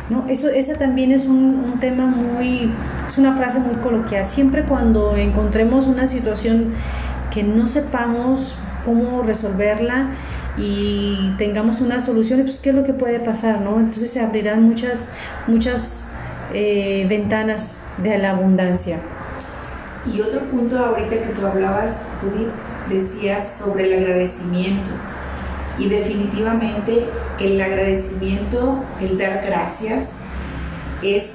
¿no? 0.09 0.25
Eso, 0.27 0.49
ese 0.49 0.75
también 0.75 1.11
es 1.11 1.25
un, 1.25 1.77
tema 1.79 2.05
muy, 2.05 2.71
es 3.07 3.17
una 3.17 3.35
frase 3.35 3.59
muy 3.59 3.75
coloquial. 3.75 4.25
Siempre 4.25 4.63
cuando 4.63 5.15
encontremos 5.17 5.87
una 5.87 6.07
situación 6.07 6.73
que 7.31 7.43
no 7.43 7.67
sepamos 7.67 8.55
cómo 8.85 9.23
resolverla 9.23 10.11
y 10.57 11.33
tengamos 11.37 11.81
una 11.81 11.99
solución, 11.99 12.41
pues 12.43 12.59
qué 12.59 12.69
es 12.69 12.75
lo 12.75 12.83
que 12.83 12.93
puede 12.93 13.19
pasar, 13.19 13.61
¿no? 13.61 13.79
Entonces 13.79 14.11
se 14.11 14.21
abrirán 14.21 14.63
muchas, 14.63 15.09
muchas 15.47 16.07
eh, 16.53 17.05
ventanas 17.09 17.77
de 18.01 18.17
la 18.17 18.31
abundancia. 18.31 18.99
Y 20.05 20.21
otro 20.21 20.39
punto 20.51 20.77
ahorita 20.77 21.09
que 21.09 21.33
tú 21.33 21.45
hablabas, 21.45 21.93
Judith, 22.21 22.49
decías 22.87 23.43
sobre 23.59 23.85
el 23.85 24.03
agradecimiento. 24.03 24.91
Y 25.77 25.89
definitivamente 25.89 27.05
el 27.39 27.59
agradecimiento, 27.59 28.83
el 29.01 29.17
dar 29.17 29.43
gracias, 29.45 30.03
es 31.03 31.31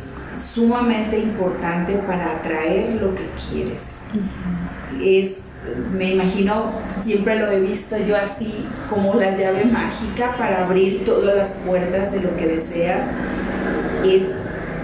sumamente 0.54 1.18
importante 1.18 1.94
para 2.06 2.36
atraer 2.36 3.00
lo 3.00 3.14
que 3.14 3.28
quieres. 3.50 3.82
Es, 5.02 5.36
me 5.92 6.14
imagino, 6.14 6.72
siempre 7.02 7.38
lo 7.38 7.50
he 7.50 7.60
visto 7.60 7.96
yo 7.98 8.16
así, 8.16 8.66
como 8.88 9.14
la 9.14 9.36
llave 9.36 9.64
mágica 9.64 10.34
para 10.36 10.64
abrir 10.64 11.04
todas 11.04 11.36
las 11.36 11.50
puertas 11.66 12.12
de 12.12 12.20
lo 12.20 12.36
que 12.36 12.46
deseas, 12.46 13.06
es 14.04 14.22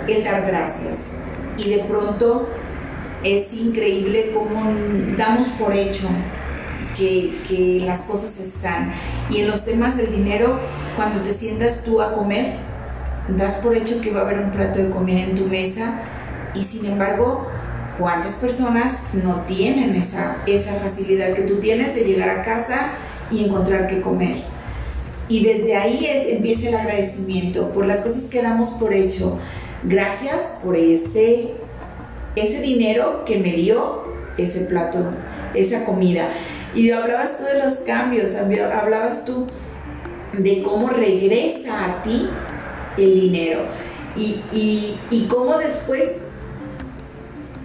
el 0.09 0.25
dar 0.25 0.47
gracias. 0.47 0.99
Y 1.57 1.71
de 1.71 1.85
pronto 1.85 2.49
es 3.25 3.53
increíble 3.53 4.33
cómo 4.35 4.73
damos 5.17 5.49
por 5.59 5.73
hecho 5.73 6.09
que, 6.97 7.83
las 7.85 8.01
cosas 8.03 8.39
están. 8.39 8.93
Y 9.31 9.41
en 9.41 9.49
los 9.49 9.65
temas 9.65 9.97
del 9.97 10.15
dinero, 10.15 10.59
cuando 10.97 11.21
te 11.21 11.33
sientas 11.33 11.85
tú 11.85 12.01
a 12.01 12.13
comer, 12.13 12.57
das 13.37 13.57
por 13.57 13.77
hecho 13.77 14.01
que 14.01 14.13
va 14.13 14.21
a 14.21 14.25
haber 14.25 14.41
un 14.41 14.51
plato 14.51 14.79
de 14.79 14.91
comida 14.91 15.21
en 15.21 15.35
tu 15.35 15.47
mesa 15.47 16.01
y 16.55 16.63
sin 16.63 16.87
embargo, 16.87 17.47
¿cuántas 17.99 18.35
personas 18.35 18.95
no 19.13 19.43
tienen 19.43 19.95
esa, 19.95 20.37
esa 20.47 20.75
facilidad 20.75 21.35
que 21.35 21.43
tú 21.43 21.57
tienes 21.57 21.95
de 21.95 22.05
llegar 22.05 22.29
a 22.29 22.43
casa 22.43 22.93
y 23.31 23.45
encontrar 23.45 23.89
qué 23.89 24.01
comer? 24.01 24.43
Y 25.29 25.45
desde 25.45 25.77
ahí 25.77 26.07
es, 26.07 26.37
empieza 26.37 26.69
el 26.69 26.77
agradecimiento 26.77 27.73
por 27.73 27.85
las 27.85 28.01
cosas 28.01 28.23
que 28.31 28.43
damos 28.43 28.71
por 28.71 28.95
hecho. 28.95 29.39
Gracias 29.83 30.59
por 30.63 30.77
ese, 30.77 31.55
ese 32.37 32.61
dinero 32.61 33.25
que 33.25 33.39
me 33.39 33.53
dio 33.53 34.05
ese 34.39 34.61
plato, 34.61 34.99
esa 35.55 35.85
comida. 35.85 36.29
Y 36.77 36.91
hablabas 36.91 37.39
tú 37.39 37.45
de 37.45 37.59
los 37.59 37.75
cambios, 37.79 38.35
hablabas 38.35 39.25
tú 39.25 39.47
de 40.35 40.63
cómo 40.63 40.91
regresa 40.91 41.87
a 41.87 42.03
ti 42.03 42.29
el 42.99 43.15
dinero 43.15 43.61
y, 44.15 44.95
y, 45.11 45.27
cómo 45.29 45.59
después 45.59 46.13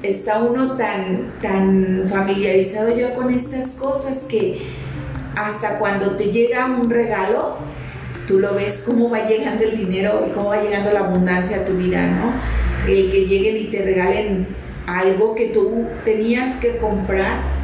está 0.01 0.39
uno 0.39 0.77
tan, 0.77 1.33
tan 1.41 2.05
familiarizado 2.09 2.95
ya 2.95 3.13
con 3.13 3.29
estas 3.29 3.67
cosas 3.71 4.17
que 4.29 4.61
hasta 5.35 5.77
cuando 5.77 6.15
te 6.15 6.31
llega 6.31 6.65
un 6.65 6.89
regalo, 6.89 7.57
tú 8.27 8.39
lo 8.39 8.53
ves 8.53 8.81
cómo 8.85 9.09
va 9.09 9.27
llegando 9.27 9.65
el 9.65 9.77
dinero 9.77 10.25
y 10.29 10.31
cómo 10.31 10.49
va 10.49 10.61
llegando 10.61 10.91
la 10.91 11.01
abundancia 11.01 11.57
a 11.57 11.65
tu 11.65 11.73
vida, 11.73 12.07
¿no? 12.07 12.33
El 12.87 13.11
que 13.11 13.27
lleguen 13.27 13.57
y 13.57 13.65
te 13.65 13.83
regalen 13.83 14.47
algo 14.87 15.35
que 15.35 15.47
tú 15.47 15.85
tenías 16.05 16.55
que 16.61 16.77
comprar 16.77 17.60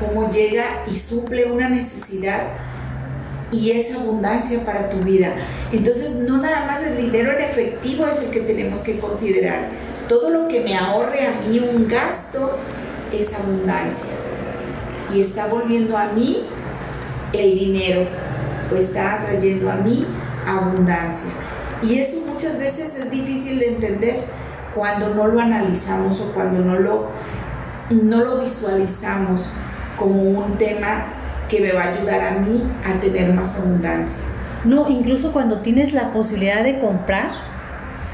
cómo 0.00 0.30
llega 0.30 0.84
y 0.86 0.98
suple 0.98 1.50
una 1.50 1.68
necesidad 1.68 2.42
y 3.50 3.70
es 3.70 3.94
abundancia 3.94 4.60
para 4.64 4.90
tu 4.90 4.98
vida. 4.98 5.32
Entonces, 5.72 6.14
no 6.14 6.38
nada 6.38 6.66
más 6.66 6.82
el 6.82 6.96
dinero 6.96 7.32
en 7.32 7.42
efectivo 7.42 8.06
es 8.06 8.20
el 8.20 8.30
que 8.30 8.40
tenemos 8.40 8.80
que 8.80 8.98
considerar. 8.98 9.70
Todo 10.08 10.30
lo 10.30 10.48
que 10.48 10.60
me 10.60 10.76
ahorre 10.76 11.26
a 11.26 11.32
mí 11.40 11.58
un 11.58 11.88
gasto 11.88 12.56
es 13.12 13.32
abundancia. 13.34 14.10
Y 15.14 15.22
está 15.22 15.46
volviendo 15.46 15.96
a 15.96 16.12
mí 16.12 16.44
el 17.32 17.58
dinero, 17.58 18.06
o 18.70 18.76
está 18.76 19.20
trayendo 19.24 19.70
a 19.70 19.76
mí 19.76 20.06
abundancia. 20.46 21.30
Y 21.82 21.98
eso 21.98 22.20
muchas 22.26 22.58
veces 22.58 22.94
es 22.96 23.10
difícil 23.10 23.58
de 23.58 23.68
entender 23.68 24.24
cuando 24.74 25.14
no 25.14 25.26
lo 25.26 25.40
analizamos 25.40 26.20
o 26.20 26.32
cuando 26.32 26.60
no 26.60 26.78
lo, 26.78 27.06
no 27.90 28.24
lo 28.24 28.40
visualizamos 28.40 29.48
como 29.98 30.22
un 30.22 30.56
tema 30.56 31.06
que 31.48 31.60
me 31.60 31.72
va 31.72 31.84
a 31.84 31.88
ayudar 31.92 32.20
a 32.20 32.30
mí 32.38 32.62
a 32.84 33.00
tener 33.00 33.32
más 33.32 33.56
abundancia. 33.56 34.22
No, 34.64 34.88
incluso 34.88 35.32
cuando 35.32 35.60
tienes 35.60 35.92
la 35.92 36.12
posibilidad 36.12 36.62
de 36.62 36.78
comprar, 36.80 37.30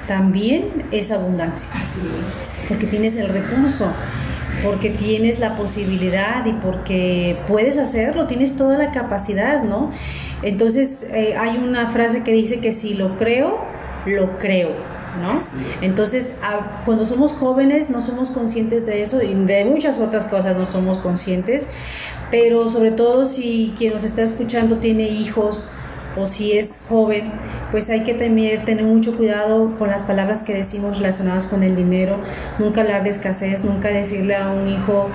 también 0.07 0.87
es 0.91 1.11
abundancia. 1.11 1.69
Así 1.75 2.01
es. 2.01 2.69
Porque 2.69 2.87
tienes 2.87 3.17
el 3.17 3.29
recurso, 3.29 3.91
porque 4.63 4.91
tienes 4.91 5.39
la 5.39 5.57
posibilidad 5.57 6.45
y 6.47 6.53
porque 6.53 7.39
puedes 7.47 7.79
hacerlo, 7.79 8.27
tienes 8.27 8.57
toda 8.57 8.77
la 8.79 8.93
capacidad, 8.93 9.63
¿no? 9.63 9.91
Entonces 10.43 11.07
eh, 11.11 11.35
hay 11.39 11.57
una 11.57 11.89
frase 11.89 12.23
que 12.23 12.33
dice 12.33 12.61
que 12.61 12.73
si 12.73 12.95
lo 12.95 13.17
creo, 13.17 13.59
lo 14.07 14.39
creo. 14.39 14.94
¿No? 15.21 15.41
Entonces, 15.81 16.35
cuando 16.85 17.05
somos 17.05 17.33
jóvenes 17.33 17.91
no 17.91 18.01
somos 18.01 18.31
conscientes 18.31 18.87
de 18.87 19.03
eso 19.03 19.23
y 19.23 19.35
de 19.35 19.65
muchas 19.65 19.99
otras 19.99 20.27
cosas 20.27 20.57
no 20.57 20.67
somos 20.67 20.99
conscientes, 20.99 21.67
pero 22.31 22.69
sobre 22.69 22.91
todo 22.91 23.27
si 23.27 23.75
quien 23.77 23.93
nos 23.93 24.05
está 24.05 24.23
escuchando 24.23 24.77
tiene 24.79 25.09
hijos 25.09 25.69
o 26.17 26.27
si 26.27 26.53
es 26.53 26.85
joven, 26.89 27.33
pues 27.71 27.91
hay 27.91 28.05
que 28.05 28.15
tener, 28.15 28.65
tener 28.65 28.85
mucho 28.85 29.17
cuidado 29.17 29.75
con 29.77 29.89
las 29.89 30.05
palabras 30.05 30.43
que 30.43 30.55
decimos 30.55 30.99
relacionadas 30.99 31.47
con 31.47 31.65
el 31.65 31.75
dinero, 31.75 32.19
nunca 32.59 32.83
hablar 32.83 33.03
de 33.03 33.11
escasez, 33.11 33.65
nunca 33.65 33.89
decirle 33.89 34.37
a 34.37 34.51
un 34.51 34.69
hijo, 34.69 35.09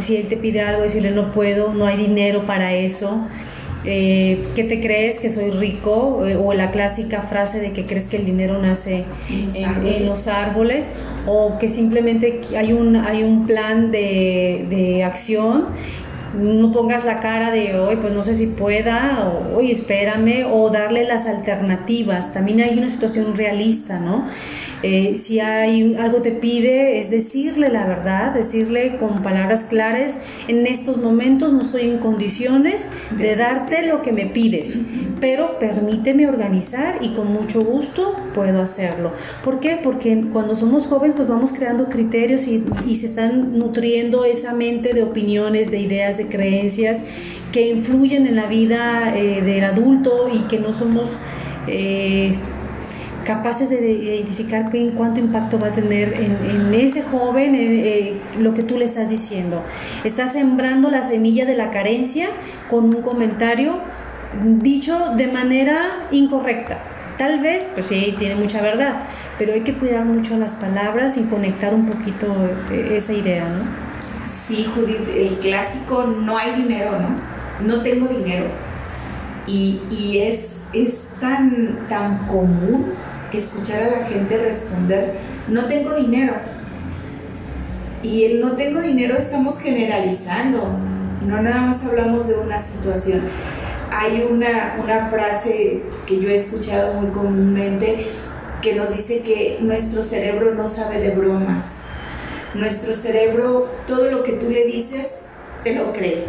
si 0.00 0.16
él 0.16 0.28
te 0.28 0.36
pide 0.36 0.60
algo, 0.60 0.82
decirle 0.82 1.12
no 1.12 1.30
puedo, 1.30 1.72
no 1.72 1.86
hay 1.86 1.96
dinero 1.96 2.42
para 2.46 2.72
eso 2.74 3.26
eh, 3.84 4.42
¿qué 4.54 4.64
te 4.64 4.80
crees 4.80 5.20
que 5.20 5.30
soy 5.30 5.50
rico? 5.50 6.26
Eh, 6.26 6.36
o 6.36 6.52
la 6.52 6.70
clásica 6.70 7.22
frase 7.22 7.60
de 7.60 7.72
que 7.72 7.86
crees 7.86 8.06
que 8.06 8.16
el 8.16 8.24
dinero 8.24 8.60
nace 8.60 9.04
en 9.28 10.06
los, 10.06 10.28
árboles, 10.28 10.88
o 11.26 11.58
que 11.58 11.68
simplemente 11.68 12.40
hay 12.56 12.72
un, 12.72 12.96
hay 12.96 13.22
un 13.22 13.46
plan 13.46 13.90
de, 13.90 14.66
de 14.68 15.04
acción 15.04 15.66
no 16.34 16.72
pongas 16.72 17.04
la 17.04 17.20
cara 17.20 17.50
de 17.50 17.78
hoy, 17.78 17.96
pues 17.96 18.12
no 18.12 18.22
sé 18.22 18.34
si 18.34 18.46
pueda, 18.46 19.28
o 19.28 19.56
hoy 19.56 19.70
espérame, 19.70 20.46
o 20.50 20.70
darle 20.70 21.04
las 21.04 21.26
alternativas. 21.26 22.32
También 22.32 22.60
hay 22.60 22.78
una 22.78 22.90
situación 22.90 23.36
realista, 23.36 23.98
¿no? 23.98 24.26
Eh, 24.82 25.16
si 25.16 25.40
hay 25.40 25.96
algo 25.96 26.22
te 26.22 26.30
pide, 26.30 27.00
es 27.00 27.10
decirle 27.10 27.68
la 27.68 27.86
verdad, 27.86 28.32
decirle 28.32 28.96
con 28.98 29.22
palabras 29.22 29.64
claras, 29.64 30.16
en 30.46 30.66
estos 30.66 30.98
momentos 30.98 31.52
no 31.52 31.62
estoy 31.62 31.82
en 31.82 31.98
condiciones 31.98 32.86
de 33.16 33.34
darte 33.34 33.86
lo 33.86 34.00
que 34.02 34.12
me 34.12 34.26
pides, 34.26 34.74
pero 35.20 35.58
permíteme 35.58 36.28
organizar 36.28 36.98
y 37.00 37.14
con 37.14 37.32
mucho 37.32 37.60
gusto 37.62 38.14
puedo 38.34 38.62
hacerlo. 38.62 39.12
¿Por 39.42 39.58
qué? 39.58 39.80
Porque 39.82 40.24
cuando 40.32 40.54
somos 40.54 40.86
jóvenes 40.86 41.16
pues 41.16 41.28
vamos 41.28 41.50
creando 41.52 41.88
criterios 41.88 42.46
y, 42.46 42.64
se 42.98 43.06
están 43.06 43.58
nutriendo 43.58 44.24
esa 44.24 44.54
mente 44.54 44.92
de 44.92 45.02
opiniones, 45.02 45.70
de 45.70 45.80
ideas, 45.80 46.18
de 46.18 46.26
creencias 46.26 47.00
que 47.52 47.68
influyen 47.68 48.26
en 48.26 48.34
la 48.34 48.46
vida 48.46 49.16
eh, 49.16 49.42
del 49.42 49.64
adulto 49.64 50.28
y 50.32 50.40
que 50.48 50.58
no 50.60 50.72
somos... 50.72 51.10
Eh, 51.66 52.34
capaces 53.28 53.68
de 53.68 53.90
identificar 53.90 54.70
cuánto 54.96 55.20
impacto 55.20 55.58
va 55.60 55.66
a 55.66 55.72
tener 55.72 56.14
en, 56.14 56.72
ese 56.72 57.02
joven 57.02 57.54
eh, 57.54 58.14
lo 58.40 58.54
que 58.54 58.62
tú 58.62 58.78
le 58.78 58.86
estás 58.86 59.10
diciendo. 59.10 59.62
Estás 60.02 60.32
sembrando 60.32 60.90
la 60.90 61.02
semilla 61.02 61.44
de 61.44 61.54
la 61.54 61.68
carencia 61.70 62.30
con 62.70 62.86
un 62.86 63.02
comentario 63.02 63.80
dicho 64.62 65.10
de 65.14 65.26
manera 65.26 66.08
incorrecta. 66.10 66.78
Tal 67.18 67.40
vez, 67.40 67.66
pues 67.74 67.88
sí, 67.88 68.14
tiene 68.18 68.34
mucha 68.34 68.62
verdad, 68.62 69.02
pero 69.36 69.52
hay 69.52 69.60
que 69.60 69.74
cuidar 69.74 70.06
mucho 70.06 70.38
las 70.38 70.52
palabras 70.52 71.18
y 71.18 71.24
conectar 71.24 71.74
un 71.74 71.84
poquito 71.84 72.28
eh, 72.70 72.96
esa 72.96 73.12
idea, 73.12 73.46
¿no? 73.46 73.64
Sí, 74.46 74.64
Judith, 74.74 75.06
el 75.14 75.38
clásico 75.40 76.04
no 76.04 76.38
hay 76.38 76.52
dinero, 76.52 76.92
¿no? 76.98 77.10
No 77.66 77.82
tengo 77.82 78.06
dinero. 78.06 78.46
Y, 79.46 79.82
y 79.90 80.20
es, 80.20 80.46
es 80.72 80.94
tan, 81.20 81.86
tan 81.88 82.26
común 82.26 82.86
escuchar 83.36 83.82
a 83.82 84.00
la 84.00 84.06
gente 84.06 84.38
responder, 84.38 85.18
no 85.48 85.66
tengo 85.66 85.94
dinero. 85.94 86.34
Y 88.02 88.24
el 88.24 88.40
no 88.40 88.52
tengo 88.52 88.80
dinero 88.80 89.16
estamos 89.16 89.58
generalizando, 89.58 90.78
no 91.26 91.42
nada 91.42 91.60
más 91.60 91.84
hablamos 91.84 92.28
de 92.28 92.36
una 92.36 92.62
situación. 92.62 93.22
Hay 93.90 94.26
una, 94.30 94.76
una 94.82 95.08
frase 95.08 95.82
que 96.06 96.20
yo 96.20 96.30
he 96.30 96.36
escuchado 96.36 96.94
muy 96.94 97.10
comúnmente 97.10 98.06
que 98.62 98.74
nos 98.74 98.96
dice 98.96 99.20
que 99.20 99.58
nuestro 99.60 100.02
cerebro 100.02 100.54
no 100.54 100.66
sabe 100.66 101.00
de 101.00 101.10
bromas. 101.10 101.64
Nuestro 102.54 102.94
cerebro, 102.94 103.68
todo 103.86 104.10
lo 104.10 104.22
que 104.22 104.32
tú 104.32 104.48
le 104.50 104.64
dices, 104.64 105.18
te 105.62 105.74
lo 105.74 105.92
cree. 105.92 106.24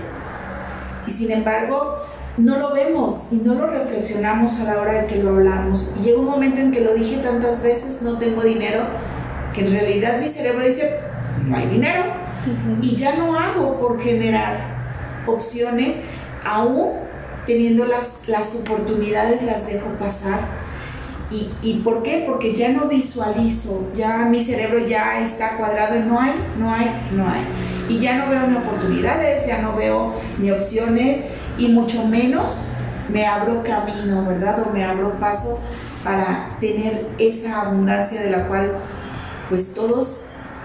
Y 1.08 1.12
sin 1.12 1.32
embargo, 1.32 2.03
no 2.39 2.58
lo 2.58 2.74
vemos 2.74 3.24
y 3.31 3.36
no 3.36 3.53
lo 3.53 3.67
reflexionamos 3.67 4.60
a 4.60 4.63
la 4.63 4.79
hora 4.79 5.01
de 5.01 5.08
que 5.08 5.22
lo 5.22 5.31
hablamos. 5.31 5.93
Y 6.00 6.03
llega 6.03 6.19
un 6.19 6.25
momento 6.25 6.62
en 6.62 6.72
que 6.72 6.81
lo 6.81 6.93
dije 6.93 7.17
tantas 7.17 7.62
veces, 7.62 8.01
no 8.01 8.17
tengo 8.17 8.41
dinero, 8.41 8.86
que 9.53 9.65
en 9.65 9.72
realidad 9.72 10.19
mi 10.22 10.29
cerebro 10.29 10.63
dice, 10.63 11.00
no 11.46 11.58
hay 11.58 11.67
dinero. 11.67 12.03
Y 12.81 12.96
ya 12.96 13.15
no 13.17 13.38
hago 13.38 13.79
por 13.79 14.01
generar 14.01 14.58
opciones, 15.27 15.96
aún 16.46 16.93
teniendo 17.46 17.86
las, 17.86 18.08
las 18.27 18.55
oportunidades, 18.55 19.43
las 19.43 19.67
dejo 19.67 19.89
pasar. 20.00 20.39
¿Y, 21.29 21.51
¿Y 21.62 21.81
por 21.81 22.01
qué? 22.01 22.24
Porque 22.25 22.55
ya 22.55 22.69
no 22.69 22.86
visualizo, 22.86 23.88
ya 23.93 24.25
mi 24.29 24.43
cerebro 24.43 24.79
ya 24.79 25.24
está 25.24 25.58
cuadrado 25.58 25.98
y 25.98 26.00
no 26.00 26.19
hay, 26.19 26.31
no 26.58 26.74
hay, 26.74 26.88
no 27.12 27.27
hay. 27.27 27.41
Y 27.89 28.00
ya 28.00 28.17
no 28.17 28.29
veo 28.29 28.48
ni 28.48 28.58
oportunidades, 28.58 29.46
ya 29.46 29.62
no 29.62 29.75
veo 29.75 30.13
ni 30.39 30.50
opciones 30.51 31.17
y 31.60 31.68
mucho 31.68 32.06
menos 32.06 32.66
me 33.12 33.25
abro 33.28 33.63
camino, 33.63 34.25
¿verdad? 34.25 34.66
O 34.68 34.74
me 34.74 34.84
abro 34.84 35.20
paso 35.20 35.60
para 36.04 36.58
tener 36.60 37.08
esa 37.20 37.62
abundancia 37.62 38.22
de 38.22 38.32
la 38.32 38.48
cual 38.48 38.78
pues 39.50 39.74
todos 39.74 40.18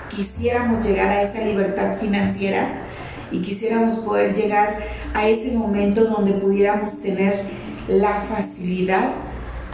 quisiéramos 0.09 0.85
llegar 0.85 1.09
a 1.09 1.23
esa 1.23 1.41
libertad 1.41 1.99
financiera 1.99 2.83
y 3.33 3.41
quisiéramos 3.41 3.97
poder 3.97 4.35
llegar 4.35 4.79
a 5.15 5.27
ese 5.27 5.53
momento 5.53 6.05
donde 6.05 6.33
pudiéramos 6.35 7.03
tener 7.03 7.41
la 7.89 8.23
facilidad 8.23 9.11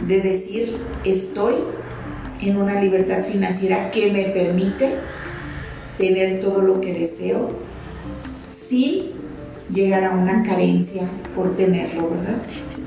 de 0.05 0.21
decir 0.21 0.77
estoy 1.03 1.55
en 2.41 2.57
una 2.57 2.81
libertad 2.81 3.23
financiera 3.23 3.91
que 3.91 4.11
me 4.11 4.23
permite 4.25 4.95
tener 5.97 6.39
todo 6.39 6.61
lo 6.61 6.81
que 6.81 6.93
deseo 6.93 7.51
sin 8.67 9.20
llegar 9.73 10.03
a 10.03 10.11
una 10.11 10.43
carencia 10.43 11.03
por 11.35 11.55
tenerlo, 11.55 12.09
¿verdad? 12.09 12.37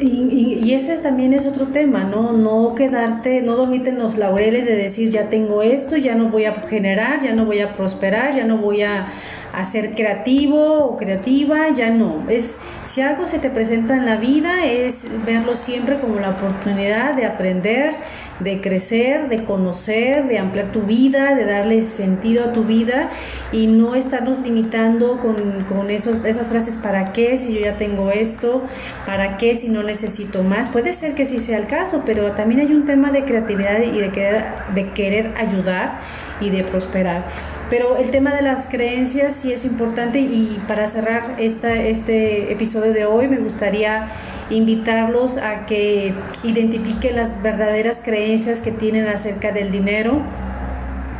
Y, 0.00 0.72
ese 0.74 0.96
también 0.98 1.32
es 1.32 1.46
otro 1.46 1.68
tema, 1.68 2.04
¿no? 2.04 2.32
No 2.32 2.74
quedarte, 2.74 3.42
no 3.42 3.54
dormirte 3.56 3.90
en 3.90 3.98
los 3.98 4.16
laureles 4.16 4.66
de 4.66 4.74
decir 4.74 5.10
ya 5.10 5.30
tengo 5.30 5.62
esto, 5.62 5.96
ya 5.96 6.14
no 6.14 6.30
voy 6.30 6.46
a 6.46 6.54
generar, 6.54 7.20
ya 7.20 7.32
no 7.32 7.46
voy 7.46 7.60
a 7.60 7.74
prosperar, 7.74 8.34
ya 8.34 8.44
no 8.44 8.58
voy 8.58 8.82
a, 8.82 9.12
a 9.56 9.64
ser 9.64 9.94
creativo 9.94 10.84
o 10.84 10.96
creativa, 10.96 11.70
ya 11.74 11.90
no. 11.90 12.28
Es 12.28 12.58
si 12.84 13.00
algo 13.00 13.26
se 13.26 13.38
te 13.38 13.50
presenta 13.50 13.94
en 13.94 14.04
la 14.04 14.16
vida 14.16 14.66
es 14.66 15.06
verlo 15.24 15.56
siempre 15.56 15.98
como 15.98 16.20
la 16.20 16.30
oportunidad 16.30 17.14
de 17.14 17.24
aprender, 17.24 17.94
de 18.40 18.60
crecer, 18.60 19.28
de 19.28 19.44
conocer, 19.44 20.26
de 20.26 20.38
ampliar 20.38 20.66
tu 20.66 20.82
vida, 20.82 21.34
de 21.34 21.44
darle 21.44 21.82
sentido 21.82 22.44
a 22.44 22.52
tu 22.52 22.64
vida 22.64 23.10
y 23.52 23.68
no 23.68 23.94
estarnos 23.94 24.40
limitando 24.40 25.18
con, 25.20 25.64
con 25.64 25.90
esos, 25.90 26.24
esas 26.24 26.48
frases, 26.48 26.76
¿para 26.76 27.12
qué 27.12 27.38
si 27.38 27.54
yo 27.54 27.60
ya 27.60 27.76
tengo 27.76 28.10
esto? 28.10 28.62
¿Para 29.06 29.38
qué 29.38 29.54
si 29.54 29.68
no 29.68 29.82
necesito 29.82 30.42
más? 30.42 30.68
Puede 30.68 30.92
ser 30.92 31.14
que 31.14 31.24
sí 31.24 31.38
sea 31.38 31.58
el 31.58 31.66
caso, 31.66 32.02
pero 32.04 32.32
también 32.32 32.60
hay 32.60 32.74
un 32.74 32.84
tema 32.84 33.10
de 33.12 33.24
creatividad 33.24 33.80
y 33.80 33.98
de 33.98 34.10
querer, 34.10 34.44
de 34.74 34.90
querer 34.90 35.32
ayudar 35.36 36.00
y 36.40 36.50
de 36.50 36.64
prosperar. 36.64 37.24
Pero 37.74 37.96
el 37.96 38.12
tema 38.12 38.32
de 38.32 38.40
las 38.40 38.68
creencias 38.68 39.34
sí 39.34 39.52
es 39.52 39.64
importante 39.64 40.20
y 40.20 40.62
para 40.68 40.86
cerrar 40.86 41.34
esta, 41.38 41.74
este 41.74 42.52
episodio 42.52 42.92
de 42.92 43.04
hoy 43.04 43.26
me 43.26 43.38
gustaría 43.38 44.12
invitarlos 44.48 45.38
a 45.38 45.66
que 45.66 46.14
identifiquen 46.44 47.16
las 47.16 47.42
verdaderas 47.42 48.00
creencias 48.04 48.60
que 48.60 48.70
tienen 48.70 49.08
acerca 49.08 49.50
del 49.50 49.72
dinero 49.72 50.22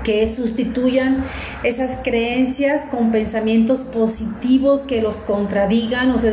que 0.04 0.24
sustituyan 0.28 1.24
esas 1.64 1.98
creencias 2.04 2.84
con 2.84 3.10
pensamientos 3.10 3.80
positivos 3.80 4.82
que 4.82 5.02
los 5.02 5.16
contradigan, 5.16 6.12
o 6.12 6.20
sea, 6.20 6.32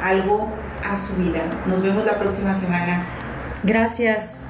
algo 0.02 0.48
a 0.88 0.96
su 0.96 1.14
vida. 1.16 1.42
Nos 1.66 1.82
vemos 1.82 2.06
la 2.06 2.18
próxima 2.18 2.54
semana. 2.54 3.04
Gracias. 3.64 4.47